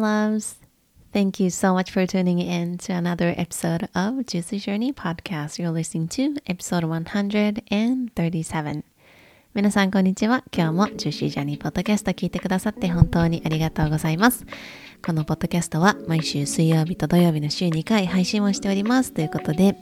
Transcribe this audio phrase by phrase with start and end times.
[0.00, 0.56] Loves.
[1.12, 5.58] Thank you so much for tuning in to another episode of Juicy Journey Podcast.
[5.58, 8.84] You're listening to episode 137.
[9.52, 10.44] 皆さん、こんにちは。
[10.56, 14.46] 今日も Juicy Journey Podcast 聞いてくださって本当にありがとうございます。
[15.04, 19.12] このポッドキャストは毎週水曜日と土曜日の週2回配信をしております。
[19.12, 19.74] ということで、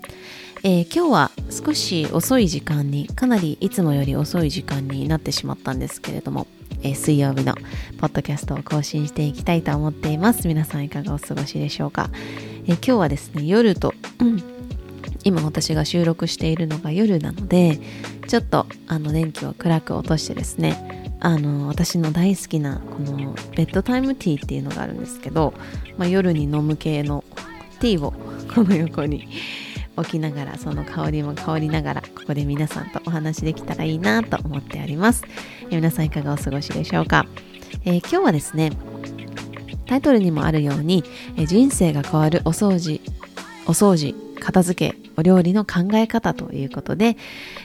[0.64, 6.46] えー、今日は少し遅い時間に、かなりいつもより遅い時間になってしまったんですけれども、
[6.82, 7.54] えー、水曜日の
[7.98, 10.46] ポッドキャストを更新していきたいと思っています。
[10.48, 12.10] 皆さんいかがお過ごしでしょうか？
[12.66, 14.42] えー、今日はですね、夜と、うん、
[15.24, 17.80] 今私が収録しているのが夜なので、
[18.26, 25.52] ちょっとあの電気を暗く落としてですね、あの私の大好きなこのベッドタイムティーっていうのがあるんですけど、
[25.96, 27.24] まあ、夜に飲む系の
[27.80, 28.12] ティーを
[28.54, 29.28] この横に
[29.96, 35.24] 置きながらその香りも香りながらここで皆さんとお話できたらいいなと思っております、
[35.76, 37.26] 皆さんいかがお過ごしでしょうか、
[37.84, 38.72] えー、今日はですね
[39.86, 41.02] タイトルにもあるように、
[41.46, 43.00] 人生が変わるお掃除
[43.66, 47.16] お掃除片付けお料理の考え方ということで、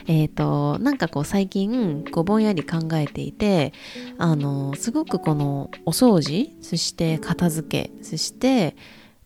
[0.06, 3.72] えっ、ー、と、なんかこう最近、こうぼんやり考えていて、
[4.18, 8.74] あの、すごくこのお掃除、そして片付け、そして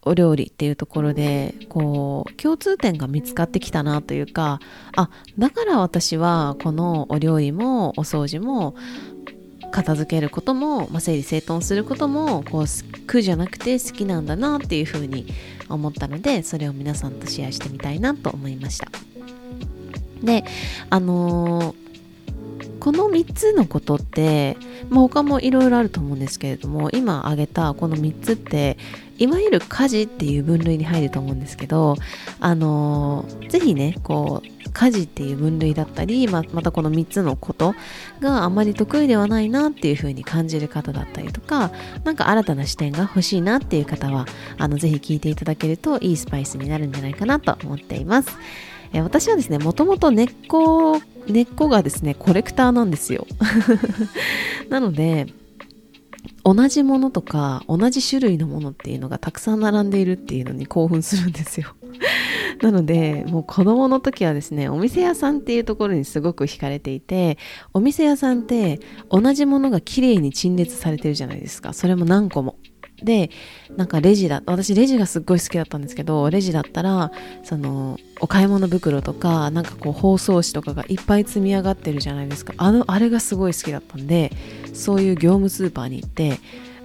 [0.08, 4.60] お料理っていうところで、こう、共通点が見つかってきたなというか、
[4.96, 8.74] あ、だから私はこのお料理もお掃除も
[9.70, 12.64] 片付けることも、まあ、整理整頓することもこう
[13.06, 15.26] 苦じゃなくて好きなんだなっていうふうに
[15.68, 18.88] 思ったのでそれを皆さんとシェアしてみたいなと思いました。
[20.22, 20.44] で
[20.90, 21.88] あのー
[22.80, 24.56] この3つのことって、
[24.88, 28.78] まあ、他もいろいろあると思うんですけれども今挙げたこの3つって
[29.18, 31.96] いわゆる家事っていう分類に入ると思うんですけど
[32.40, 37.74] あのぜひねこう家事っていう分類だったり、ままたこの3つのこと
[38.20, 41.72] があまり得意ではないなっていう風に感じる方だったりとか
[42.04, 48.36] 何か新たな視点が欲しいなっていう方はあのぜひ聞いていただけるといいスパイスになるんじゃないかなと思っています。
[48.92, 53.26] え私はですねもともと根っこ根っこがですねコレクターなんですよ
[54.70, 55.26] なので
[56.54, 61.74] 同じものとか同じ種類のものっていうのがたくさん並んでいるっていうのに興奮するんですよ。
[62.62, 67.36] なのでもう子供の時はですねお店屋さんっていうところにすごく惹かれていて
[67.74, 71.74] お店屋さんって同じものが綺麗に陳列されてるじゃないですか。
[71.74, 72.56] それも何個も。
[73.02, 73.30] で
[73.76, 77.12] なんかレジだ私レジがすっごい好きだったんですけどレジだったら
[77.44, 82.54] そのお買い物袋とかなんかこう包装紙とかがいっぱい積み上がってるじゃないですか。
[82.56, 84.32] あのあれがすごい好きだったんで
[84.78, 86.38] そういう業務スーパーに行って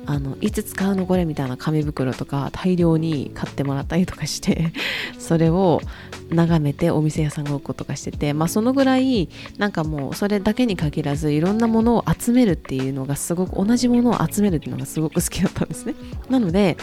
[0.05, 4.73] あのいつ使うのこれみたいな紙袋とか大量に買ってもらったりとかして
[5.17, 5.81] それを
[6.29, 15.95] 眺めてお店屋さんごっことかしてて、まあ、そのぐらいなんかもうそれだけに限らずいろんなものを集めるっていうのがすごく同じものを集めるっていうのがすごく好きだったんですね。
[16.29, 16.75] なので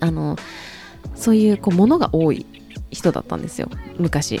[0.00, 0.36] あの
[1.14, 2.44] そういうこうものが多い
[2.90, 3.70] 人だったんですよ。
[3.98, 4.40] 昔。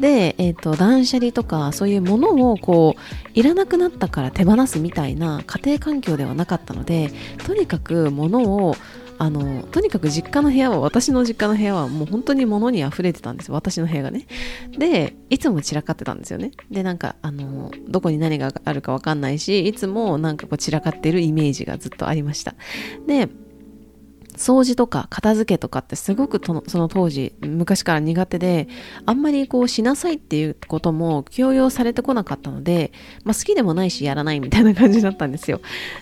[0.00, 7.10] で、えーと、断捨離とかそういうものをこういらなくなったから手放すみたいな家庭環境ではなかったので
[7.46, 8.74] とにかく物を
[9.18, 14.26] あのとにかく実家の部屋は私の実家の部屋はもう本当に物に溢れてたんです私の部屋がね。
[14.78, 16.52] でいつも散らかってたんですよね。
[16.70, 22.54] でなんかあのどこに何があるか分かんないしいつもなんかこう散らかってるイメージがずっとありました。
[23.06, 23.28] で
[24.40, 28.68] 掃除とか片付けとかってすごくその当時昔から苦手で
[29.04, 32.90] あんまりこうしなさいっていうことも強要されてこなかったので、
[33.22, 35.60] まあ、好きでもないしやらないみたいな感じだったんですよ。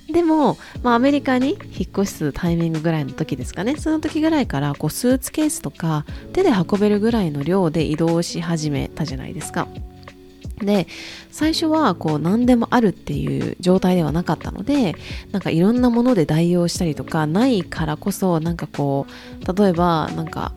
[0.08, 1.58] でも、まあ、アメリカに引っ
[1.90, 3.76] 越すタイミングぐらいの時ですかね。
[3.76, 9.66] その時ぐらいからこうスーツケースとか手で運べるぐらいの量で移動し始めたじゃないですか。
[10.58, 10.86] で
[11.30, 14.94] 最初はこう何でもあるっていう状態ではなかったので
[15.32, 20.52] なんかいろんなもので代用したりとかないからこそなんかこう例えばなんか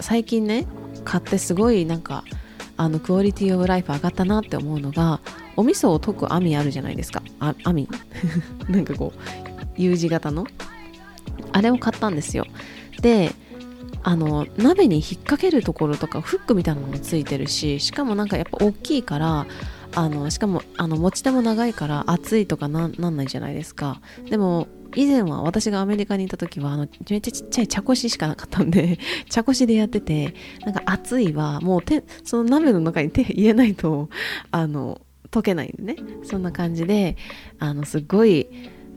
[0.00, 0.66] 最近ね
[1.04, 2.24] 買ってすごいなんか
[2.76, 5.20] あのクオリティオブライフ上がったなって思うのが
[5.56, 7.22] お味噌を溶く網あるじゃないですか。
[7.38, 7.88] あ網。
[8.68, 9.20] なんかこう
[9.76, 10.46] U 字型の。
[11.52, 12.46] あれを買ったんですよ。
[13.02, 13.32] で
[14.02, 19.46] あの鍋に引っ掛けるところとかフックみたいなのもついてるししかもなんかやっぱ大きいから
[19.94, 24.00] あのしかもあの持ち手も長いから熱いとかなんないじゃないですか。
[24.28, 28.98] でも以前は私がアメリカにいた時はあのめっちゃちっちゃい茶こししかなかったんで
[29.30, 34.08] 茶こしでやっててなんか熱いはもう手その鍋の中に手入れないと
[34.50, 35.00] あの
[35.30, 35.96] 溶けないんでね。
[36.24, 37.16] そんな感じで
[37.58, 38.48] あのすごい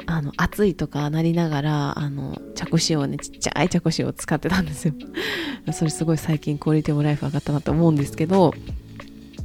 [0.05, 4.93] あの暑いとかなりながらあの茶こしをねちっちゃい茶こしを使ってたんですよ。
[5.71, 8.53] それすごい最近クオリティオブライフ上がったなと思うんですけど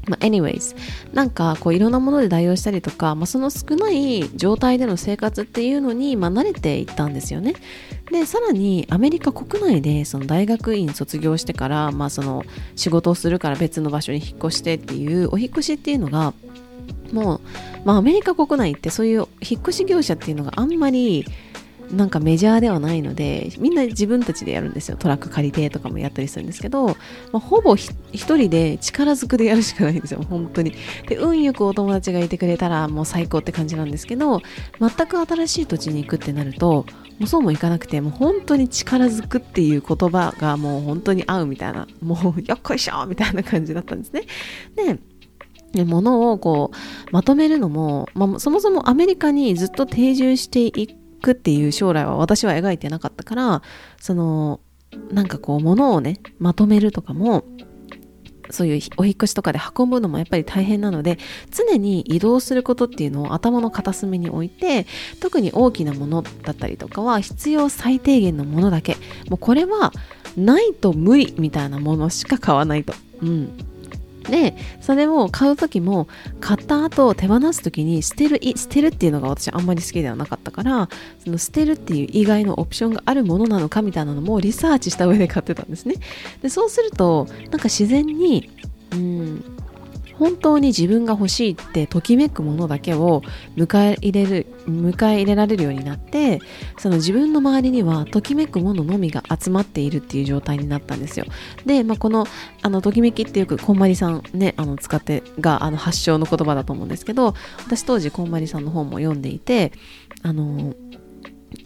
[0.08, 0.74] まあ、anyways
[1.12, 7.54] なんかこういろんなもので代用したりとか、まあ、その少ない状態での生活っていうのに、まあ、慣れていったんですよね。
[8.10, 12.42] でさらにアメリカ国内でその大学院卒業してから、まあ、その
[12.74, 16.32] 仕事をするから別の場所に引っ越してっていうお引越しっていうのが
[17.12, 17.40] もう、
[17.84, 21.24] まあ、アメリカ国内ってそういう引っ越し業者っていうのがあんまり
[21.90, 24.96] なんかメジャーではないのでみんな自分たちでやるんですよ。
[24.98, 26.94] トラック借りてとかもやったりするんですけど、ま
[27.34, 30.22] あ、ほぼ一人で力ずくでやるしかないんですよ。
[30.28, 30.74] 本当に。
[31.08, 34.42] で運よくお友達がいてくれたらもう最高って感じなんですけど
[34.80, 36.84] 全く新しい土地に行くってなると
[37.18, 41.86] もうそうもいかなくてもう本当に力ずくっていう言葉がもう本当に合うみたいな。
[42.02, 44.24] もうよっこいしょみたいな感じだったんですね。
[44.76, 44.98] で
[45.72, 50.88] で物をこうまとめるのも、まあ、そもそもアメリカにずっと定住してい
[51.22, 53.62] くっていう将来は私は描いてなかったから
[54.00, 54.60] その
[55.12, 57.44] なんかこう物をねまとめるとかも
[58.50, 61.18] そういうお引越しとかで運ぶのもやっぱり大変なので
[61.50, 64.86] 常に移動することっていうのを頭の片隅に置いて
[65.20, 68.96] 特に大きなものだったりとかは必要最低限のものだけ
[69.28, 69.92] もうこれは
[70.36, 72.94] ないと無理みたいなものしか買わないと。
[73.22, 73.77] うん
[74.28, 76.06] でそれを買う時も
[76.40, 80.88] 買った後手放す時に捨てる捨てるっていうのが私あんまり好きではなかったから
[81.24, 85.94] その捨てるっていう以外のオプションがあるものなのかみたいなのもリサーチした上で買ってたんですね。
[86.42, 88.50] でそうするとなんか自然に
[88.92, 89.57] うん
[90.18, 93.22] 本当に自分が欲しいってときめくものだけを
[93.56, 96.40] 迎え入れる迎え入れられるようになって
[96.78, 101.26] その自分の周りにはときめくもののみが集まっているっていう状態になったんですよ。
[101.66, 102.26] で、まあ、この
[102.62, 109.72] あのときめきってよくこんまりさんねあの使ってがあの発祥の言葉だと思うんですけど私当時こんまりさんの本も読んでいて
[110.22, 110.74] あの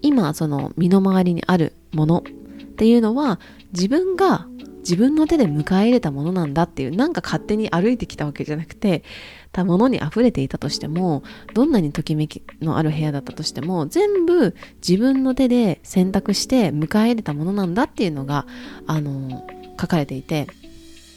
[0.03, 3.41] 今その身の回りにあるものっていうのは
[3.73, 4.47] 自分が
[4.83, 9.03] 自分の手で迎え入れたものなんだっていうなんか勝手に歩いてきたわけじゃなくて
[9.53, 11.23] たものに溢れていたとしても
[11.55, 14.55] どんなにときめきのある部屋だったとしても全部
[14.87, 18.47] 自分の手で選択して迎え入れたものなんだっていうのが
[18.87, 19.47] あの
[19.81, 20.47] 書かれていて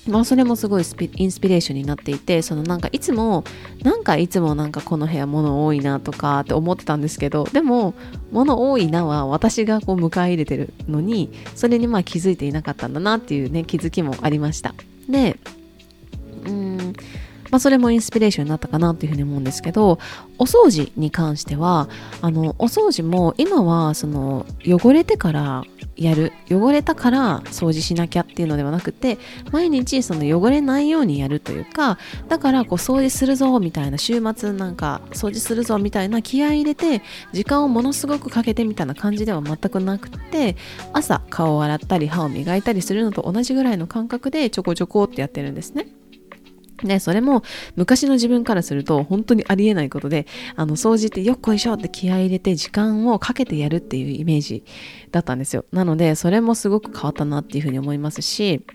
[0.08, 0.84] まあそれもすごい
[1.16, 3.44] インスピレーションになっていてそのなんかいつも
[3.84, 7.96] なんかいつもなんかこの部屋物多いなとかって思ってたんですけどでも
[8.32, 14.76] 物多いなは私がこう迎え入れてるのにそれにまあ気づいていなかったんだなっていうね気づきもありました。
[15.10, 15.38] で
[16.46, 16.94] うん
[17.52, 20.00] まあ、それもインスピレーションになったかなっていうふうに思うんですけど
[20.38, 21.88] お掃除に関しては
[22.22, 25.64] あのお掃除も今はその汚れてから
[25.96, 29.18] やる汚れたから掃除しなきゃっていうのではなくて
[29.52, 31.98] 毎日その汚れないようにやるというか
[32.28, 40.58] だからこう掃除するぞみたいな週末なんか掃除するぞみたいな気合い入れて時間をものすごくかけてみたいな感じでは全くなくて
[40.92, 45.88] 朝顔を洗ったり歯を磨いたりするのと同じぐらいの感覚でちょこちょこってやってるんですね。
[46.84, 47.44] で、それも
[47.76, 54.64] 昔の自分からすると本当にありえないことで、あの、掃除ってよっこいしょって気合入れて時間をかけてやるっていうイメージ
[55.12, 55.66] だったんですよ。
[55.72, 58.66] なので、それもすごく変わったなっていうふうに思いますし、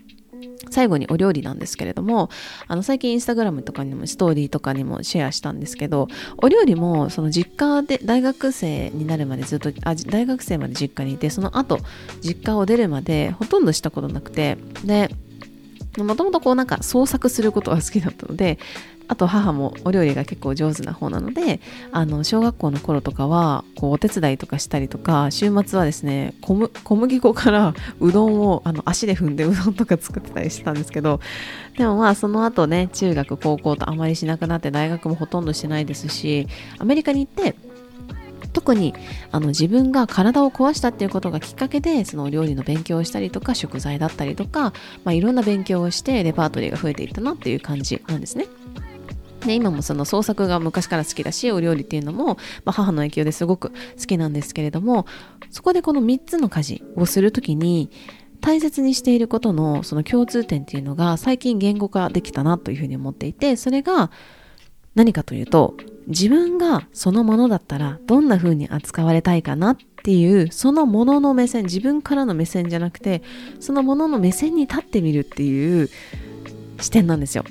[0.69, 2.29] 最後にお料理なんですけれども、
[2.67, 11.79] あの最近インスタグラムとかにもストーリーとかにもシェアしたんですけど、お料理もその実家で大学生になるまでずっと、あ大学生まで実家にいて、その後
[12.21, 15.09] 実家を出るまでほとんどしたことなくて、で、
[15.97, 18.57] もともとこうなんか創作することが好きだったので
[19.11, 21.59] あと母もお料理が結構上手な方なので
[21.91, 26.55] あの小学校の頃とかはこうお手伝いとかしたりとか週末はですね小
[26.95, 31.19] 麦粉から うどんをあの足で踏んで うどんとか作ってたりしてたんですけど
[31.77, 36.47] でもまあその後ね中学高校とあまりしなくなって大学もほとんどしてないですし
[36.79, 37.55] アメリカに行って
[38.53, 38.93] 特に
[39.31, 48.47] あの自分が体を壊したっていうことがきっかけでそのお料理の勉強をしたりとか食材だったりとか、まあ、いろんな勉強をしてレパートリーが増えていったなっていう感じなんですね。
[49.45, 55.07] で今もその創作が昔から好きだしお料理っていうのも、まあ、母の影響ですごく好きなんですけれども
[55.49, 57.89] そこでこの3つの家事をするときに
[58.39, 64.11] 大切にしていることのその共通点っていうのが最近言語化できたなというふうに思っていてそれが
[64.95, 65.75] 何かというと
[66.07, 73.21] 自分がそのものだったらどんな風に扱われたいかなっていうそのものの目線自分からの目線じゃなくて
[73.59, 75.89] そのものの目線に立ってみるっていう
[76.79, 77.45] 視点なんですよ。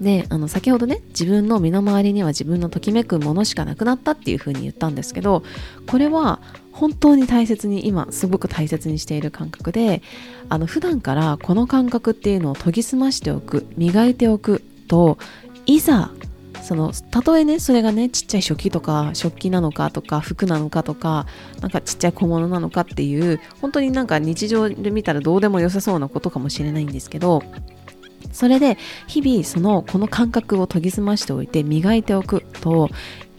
[0.00, 5.42] であの先ほどね自分の身の回りには自分のときめくものしかなくなったっていう風に言ったんですけど
[5.86, 6.40] これは
[6.72, 10.00] 本当に大切に今すごく大切にしている感覚で
[10.48, 15.18] あの普段からこの感覚っていうのを研ぎ澄ましておく磨いておくと
[15.70, 16.10] いざ
[16.62, 21.26] そのたとえねそれがねちっちゃい食器とか食器なのかとか服なのかとか
[21.60, 27.42] なんかちっちゃい小物なのかっていう本当になんか日常で見たらどうでも良さそうなことかもしれないんですけど
[28.32, 32.88] それで日々そのこの感覚を研ぎ澄ましておいて磨いておくと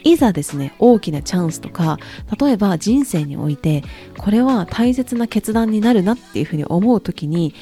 [0.04, 2.00] いざですね大きなチャンスとか
[2.40, 3.84] 例えば人生において
[4.18, 7.54] これは大切な決断になるなっていうふうに思う時に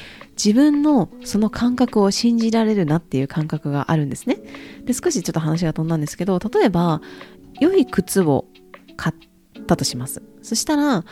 [0.42, 4.38] 自分のその感覚を信じられるなっていう感覚があるんですね。
[4.84, 7.02] で、少しちょっと話が飛んだんですけど、例えば、
[7.60, 8.46] 良い靴を
[8.96, 10.22] 買ったとします。
[10.40, 11.04] そしたら、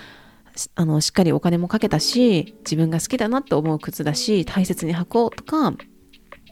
[0.75, 5.75] あの、しっかりお金もかけたし、自分が好きだなって思う靴だし、大切に履こうとか、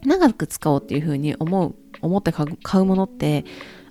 [0.05, 2.47] 長く使おうっていうふうに思う、思って買
[2.81, 3.47] うものって、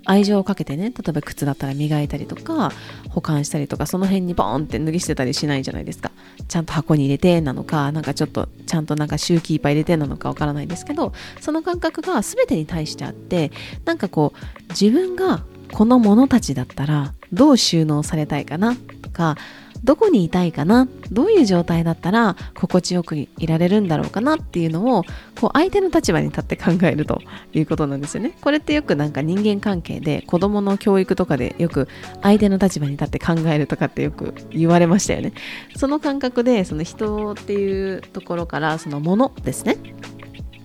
[0.05, 2.71] 愛情をかけてね例えば靴だったら磨いたりとか
[3.09, 6.11] 保管したりとかその辺にボーンって脱ぎ捨てたりしないじゃないですか。
[6.47, 13.51] ちゃんと箱に入れてなのかなんかちょっとちゃんとなんかシューキーパー入れてなのかわからないですけどその感覚が全てに対してあって
[13.85, 18.75] なんかこう自分がこのものたちだったらどう収納されたいかな？
[19.01, 19.37] とか
[19.85, 20.87] どこにいたいかな？
[21.11, 25.03] どういう状態だったら心地よくいられるんだろうかなっていうのを
[25.39, 27.21] こう相手の立場に立って考えると
[27.53, 28.35] いうことなんですよね。
[28.41, 31.87] これってよくなんか人間関係で子供の教育とかでよく
[32.23, 35.33] 相手の立場に立って考えるとかってよく言われましたよね。
[35.75, 39.77] その感覚でその人っていうところからそのものですね。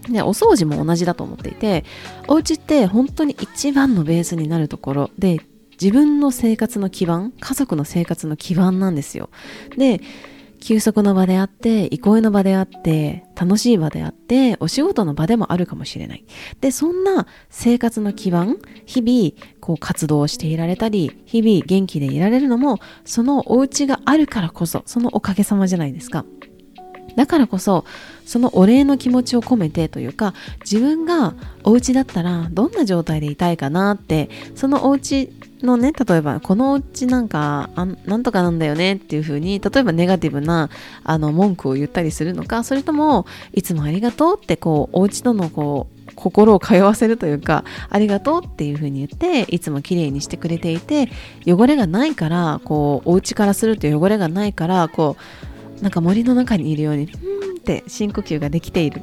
[0.08, 1.84] で、お掃除も同じだと思っていて、
[2.26, 5.40] お家って本当に一番のベースになるところで、
[5.80, 9.30] 自分の生活の基盤、家族の生活の基盤なんですよ。
[9.76, 10.00] で、
[10.60, 16.24] 休息の場であって、憩いの場であって、楽しい場であって、お仕事の場でもあるかもしれない。
[16.60, 26.26] で、そんな生活の基盤、日々、こう活動していられたり、日々元気でいられるのも、そのお家があるからこそ、そのおかげさまじゃないですか。
[27.16, 27.84] だからこそ
[28.24, 31.34] そのお礼の気持ちを込めてというか自分が
[31.64, 40.70] お家だったらどんな状態でいたいかなってそのお家のね例えばこのお家なんかあなんとかなんだよねっていう風に例えばネガティブな
[41.04, 51.08] あの文句を言ったりするのかそれともいつもありがとうってこうお家とのこう心を通わせるというかありがとうっていう風に言っていつも綺麗にしてくれていて
[51.46, 55.16] 汚れがないからこうお家からすると汚れがないからこ
[55.80, 59.02] うなんか森の中にいるようにふーんって深呼吸ができている。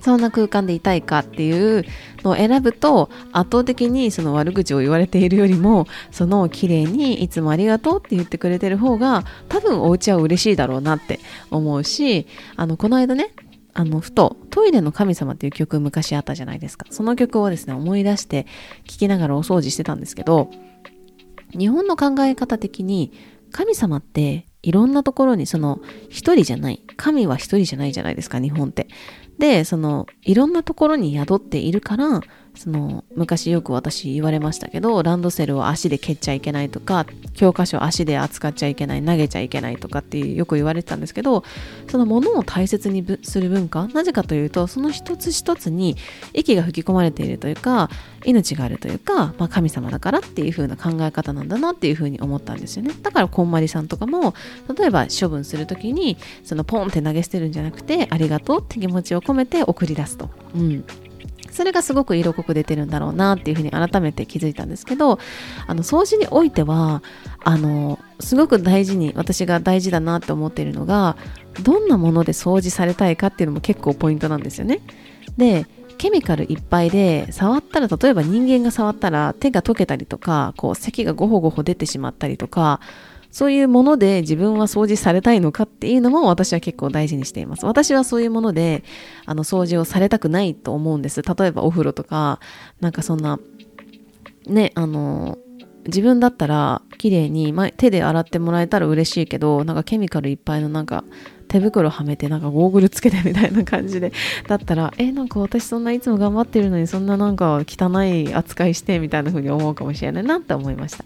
[0.00, 1.84] そんな空間でいたいかっていう
[2.22, 12.26] のを選ぶと圧倒的にその悪口を言われているよりもその綺麗にいつもありがとうって言ってくれてる方が多分お家は嬉しいだろうなって思うし
[12.56, 13.32] あのこの間ね
[13.72, 16.86] あのふと「トイレの神様」っていう曲昔あったじゃないですか。
[16.90, 18.46] その曲をですね思い出して
[18.84, 20.50] 聴きながらお掃除してたんですけど
[21.56, 23.12] 日本の考え方的に
[23.52, 28.88] 神様っていろんなところにその一人じゃない神は一人じゃないじゃないですか日本って。
[29.38, 32.20] で、その、いろんなところに宿っているから、
[32.60, 41.42] その昔よく私言われましたけどランドセルを足で蹴っちゃいけないとか教科書を足で扱っちゃいけない投げちゃいけないとかっていうよく言われてたんですけど
[41.88, 45.96] そのものを大切にする文化なぜかというとその一つ一つに
[46.34, 47.88] 息が吹き込まれているというか
[48.26, 54.34] 命があるというか、まあ、神様だからっていう風な考え方なんだなっていう風に思ったんですよねだからこんまりさんとかも
[54.76, 60.28] 例えば処分する時にそのポンって投げ捨てるんじゃなくてありがとうって気持ちを込めて送り出すと。
[60.54, 60.84] うん
[61.50, 65.18] それがすごく色濃く出てるんだろうなっていうふうに改めて気づいたんですけど
[65.66, 67.02] あの掃除においては
[67.44, 71.16] あのすごく大事に私が大事だなって思っているのが
[71.62, 74.80] どんなもので掃除されたいかっていうのも結構ポイントなんですよね。
[75.36, 75.66] で
[75.98, 82.80] ケミカルいっぱいで触ったら例えば人間が触ったら手が溶けたりとかこう咳がゴホゴホ出てしまったりとか
[83.30, 87.64] そういうもので自分は掃除されたいのかっていうのも私は結構大事にしています。
[87.64, 88.82] 私はそういうもので、
[89.24, 91.22] あの、掃除をされたくないと思うんです。
[91.22, 92.40] 例えばお風呂とか、
[92.80, 93.38] なんかそんな、
[94.46, 95.38] ね、あの、
[95.86, 101.04] 自分だったら綺麗に、ま、手で洗ってもらえたら嬉しいけど、なんかケミカルいっぱいのなんか、
[101.50, 104.12] 手袋はめてなんかゴーグルつけてみたいな感じで
[104.46, 111.04] だったらえなんか私そんないつも頑張ってるのにそんななんか汚い扱いしてみたいな風に思うかもしれないなって思いました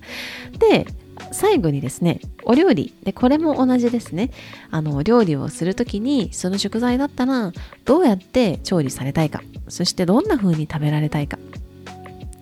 [0.59, 0.87] で
[1.33, 2.94] 最後にですねお料理。
[3.02, 4.30] でこれも同じですね。
[4.71, 7.52] あの料理をする時にその食材だったら
[7.85, 9.42] どうやって調理されたいか。
[9.68, 11.38] そしてどんな風に食べられたいか。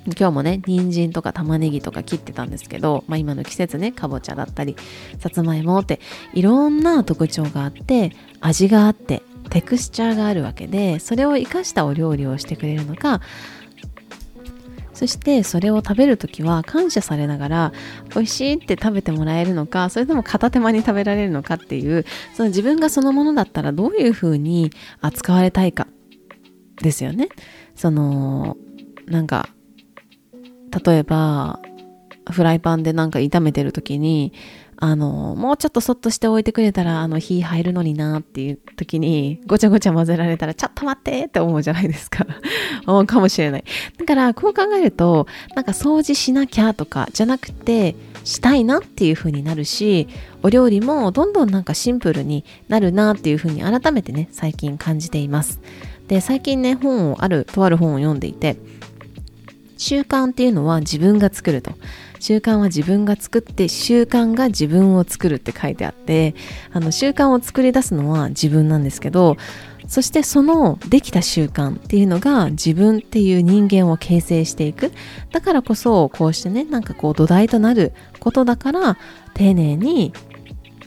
[0.07, 4.77] 今日もね人参とか玉ねぎとか切ってたんですけど、まあ、今の季節ねかぼちゃだったり
[5.21, 6.01] さつまいもって
[6.35, 13.21] いろんな特徴があって味があってテクスチャーがあるわけでそれを生かしたお料理をしてくれるのか
[14.95, 17.73] そしてそれを食べる時は感謝されながら
[18.15, 24.71] 美味しいって食べてもらえるのかそれとも片手間に食べられるのかっていうその自分がそのものだったらどういうふうに
[25.01, 25.87] 扱われたいか
[26.83, 27.29] ですよね。
[27.75, 28.57] その
[29.07, 29.49] なんか
[30.85, 31.61] 例えば
[32.31, 34.33] フライパンでなんか炒めてる時に
[34.85, 42.27] あの、もうちょっとそっとしておいてくれたら、あの、火入るのになっていう時に、ごちゃごちゃ混ぜられたら、ちょっと待ってって思うじゃないですか。
[42.85, 43.65] 思うかもしれない。
[43.97, 50.09] だから、こう考えると、なんか掃除しなきゃとか、じゃなくて、したいなっていう風になるし、
[50.43, 55.61] お料理もどんどんなんかシンプルになるなっていう風に改めてね、最近感じています。
[56.09, 58.57] で、最近ね、本を、ある、とある本を読んでいて、
[59.77, 61.71] 習慣っていうのは自分が作ると。
[62.23, 66.37] 習慣は自分が作って習慣が自分を作るって書いてあって
[66.71, 69.37] あの習慣を作り出すのは自分なんですけど
[69.89, 74.93] そしてそのできた習慣っていうのが自分っていう人間を形成していく。
[75.33, 78.97] だからこそこうしてねなんかこう土台となることだから
[79.35, 80.13] 丁寧に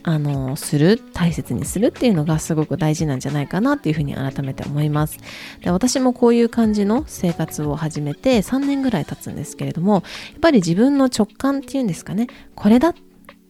[0.08, 5.18] あのする大切にするっていうのがすごく大事なんじゃないかなっていうふうに改めて思います。
[5.60, 10.00] で私もこういう感じの生活を始めて3年ぐらい経つんですけれどもや
[10.36, 12.28] っぱり自分の直感っていうんですかね。
[12.54, 12.94] これだ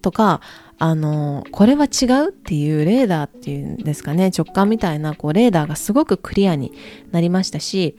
[0.01, 0.41] とか
[0.79, 4.31] あのこれは違うっていうレーダーっていうんですかね。
[4.35, 6.73] 直感みたいなこうレーダーがすごくクリアに
[7.13, 7.99] なりましたし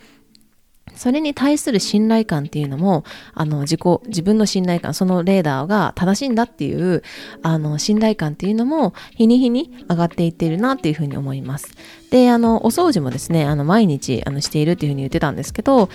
[0.98, 7.04] それに対する信頼感っていうのも、あの、自己、自分の信頼感、そのレーダーが正しいんだっていう、
[7.44, 11.70] あの、信頼感っていうのも、日に日に上がっていってるなっていうふうに思います。
[12.10, 15.90] で、あの、お掃除もですね、あの、毎日、あの、しているっていうふうに言ってたんですけど、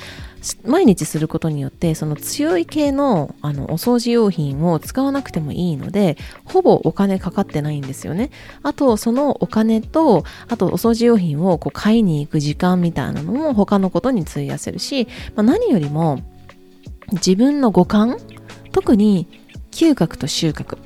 [0.66, 8.30] 毎日することによって、その強い系の、あの、お掃除用品を使わなくてもいいので、ほぼお金かかってないんですよね。
[8.62, 16.20] あと、そのお金と、あと、お掃除用品をこう買いに行く時間みたいなのも他のことに費やせるし、まあ、何よりも、
[17.12, 18.18] 自分の五感
[18.72, 19.28] 特に
[19.70, 20.76] 嗅覚と収穫。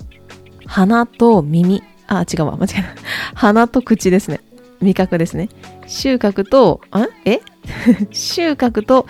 [0.67, 1.83] 鼻と耳。
[2.09, 2.57] あ違うわ。
[2.57, 2.89] 間違えた。
[3.35, 4.41] 鼻と口ですね。
[4.81, 5.49] 味覚ですね。
[5.87, 7.41] 収穫と、んえ？
[8.13, 9.07] 収穫と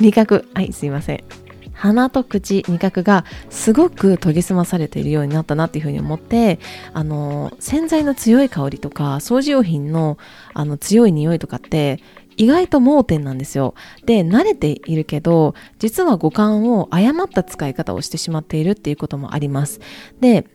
[0.00, 0.48] 味覚。
[0.54, 1.24] はい、すいません。
[1.72, 6.58] 鼻と口、味覚がすごく研ぎ澄まされているようになったなっていうふうに思って、
[6.92, 10.18] あの、洗剤の強い香りとか、掃除用品の
[10.52, 12.00] あの強い匂いとかって、
[12.36, 13.74] 意外と盲点なんですよ。
[14.04, 19.80] で、慣れているけど、実は五感を誤った使い方をしてしまっているっていうこともあります。
[20.20, 20.46] で、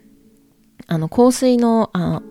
[0.85, 2.21] あの、香水の、あ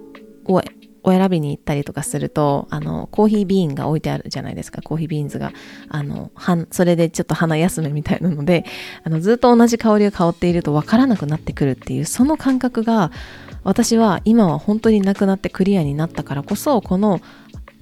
[0.47, 0.61] を
[1.05, 5.53] お選びに行ったりとかすると、あの、コーヒービーンが置いてあるじゃないですか、コーヒービーンズが。
[5.89, 8.65] あの、はそれでちょっと鼻休めみたいなので、
[9.05, 13.13] あの、ずっと同じ香りが香っているとわからなくなってくるっていう、その感覚が、
[13.65, 17.21] 私は今は本当になくなってクリアになったからこそ、この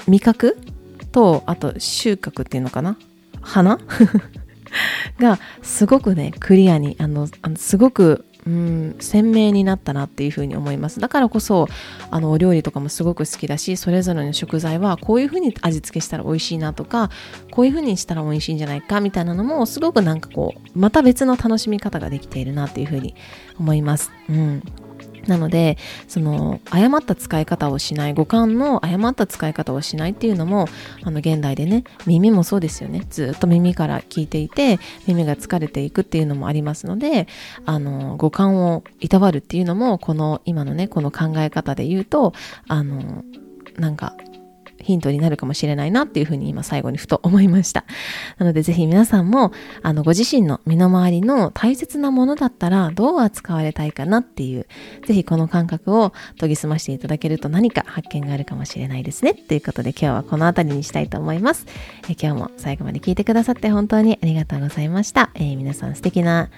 [0.09, 0.59] 味覚
[1.13, 2.97] と、あと収穫っていうのかな？
[3.41, 3.79] 鼻
[5.19, 11.69] がすごくね、クリアに、あのすごくうん鮮明になったなっていうふうに思いますだからこそ
[12.11, 17.11] あのお料理とかもすごく好きだしそれぞれの食材はこういうふうに味付けしたら美味しいなとか
[17.51, 23.15] こういうふうにしたら美味しいんじゃないかみたいなのもすごくなんかこうまた別の楽しみ方ができているなっていうふうに
[23.59, 24.11] 思います。
[24.29, 24.63] うん
[25.27, 30.69] なのでその誤った使い方をしない五感の誤った使い方をしないっていうのも
[31.03, 33.07] あの現代でね耳もそうですよね。
[33.11, 37.29] ずっと耳から聞いていて耳が疲れていくっていうのもありますので
[37.65, 42.33] あの五感をいたわるっていうのもこの今のねこの考え方で言うと
[42.69, 43.25] あの
[43.79, 44.15] なんか
[44.83, 47.85] ヒントになるかもしれないなっていうふうに今最後にふと思いました。
[48.39, 54.67] なのでぜひ皆さんもあのご自身の身の回りの大切なものだったらどう扱われたいかなっていう
[55.07, 59.35] ぜひこの感覚を研ぎ澄ましていただけると何か発見があるかもしれないですね。
[59.35, 61.67] ということで今日はこの辺りにしたいと思います。
[62.09, 65.31] え今日も最後まで聞いてくださって本当にありがとうございました。
[65.35, 66.49] えー、皆さん素敵な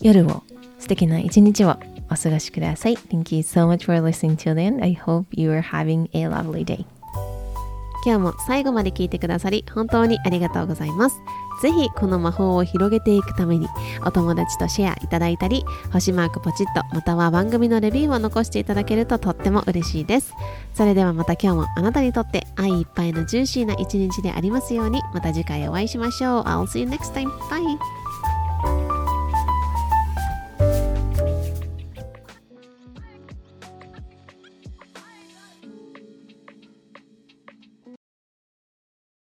[0.00, 0.42] 夜を
[0.78, 1.76] 素敵な一日を
[2.10, 2.96] お過ごしください。
[2.96, 4.82] Thank you so much for listening till then.
[4.82, 6.84] I hope you are having a lovely day.
[8.04, 11.20] 今日も最後まで聞いてくださり本当にありがとうございます。
[11.60, 13.68] ぜひこの魔法を広げていくために
[14.04, 20.34] お友達とシェアいただいたり星マークポチッとまたは番組のレビューを残していただけるととっても嬉しいです
[20.74, 27.30] それではまた今日もあなたにとって愛いっぱいのジューシーな一日でありますようにまた次回お会いしましょう I'll see you next time.
[27.48, 28.03] Bye!